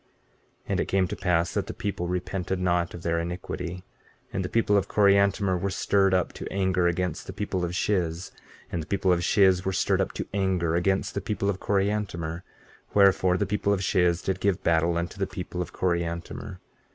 15:6 0.01 0.07
And 0.69 0.79
it 0.79 0.85
came 0.87 1.07
to 1.09 1.15
pass 1.15 1.53
that 1.53 1.67
the 1.67 1.75
people 1.75 2.07
repented 2.07 2.59
not 2.59 2.95
of 2.95 3.03
their 3.03 3.19
iniquity; 3.19 3.83
and 4.33 4.43
the 4.43 4.49
people 4.49 4.75
of 4.75 4.87
Coriantumr 4.87 5.55
were 5.59 5.69
stirred 5.69 6.11
up 6.11 6.33
to 6.33 6.51
anger 6.51 6.87
against 6.87 7.27
the 7.27 7.33
people 7.33 7.63
of 7.63 7.75
Shiz; 7.75 8.31
and 8.71 8.81
the 8.81 8.87
people 8.87 9.13
of 9.13 9.23
Shiz 9.23 9.63
were 9.63 9.71
stirred 9.71 10.01
up 10.01 10.13
to 10.13 10.25
anger 10.33 10.75
against 10.75 11.13
the 11.13 11.21
people 11.21 11.51
of 11.51 11.59
Coriantumr; 11.59 12.41
wherefore, 12.95 13.37
the 13.37 13.45
people 13.45 13.73
of 13.73 13.83
Shiz 13.83 14.23
did 14.23 14.39
give 14.39 14.63
battle 14.63 14.97
unto 14.97 15.19
the 15.19 15.27
people 15.27 15.61
of 15.61 15.71
Coriantumr. 15.71 16.57